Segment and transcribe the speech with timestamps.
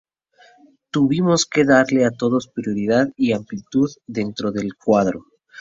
[0.89, 5.25] Tuvimos que darle a todos prioridad y amplitud dentro del cuadro.